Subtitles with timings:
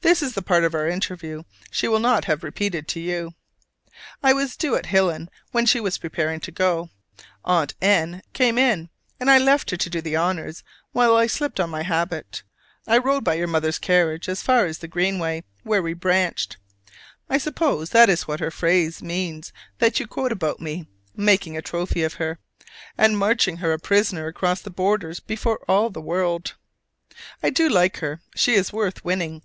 [0.00, 3.32] This is the part of our interview she will not have repeated to you.
[4.22, 6.90] I was due at Hillyn when she was preparing to go:
[7.42, 10.62] Aunt N came in, and I left her to do the honors
[10.92, 12.42] while I slipped on my habit.
[12.86, 16.58] I rode by your mother's carriage as far as the Greenway, where we branched.
[17.30, 20.86] I suppose that is what her phrase means that you quote about my
[21.16, 22.38] "making a trophy of her,"
[22.98, 26.56] and marching her a prisoner across the borders before all the world!
[27.42, 29.40] I do like her: she is worth winning.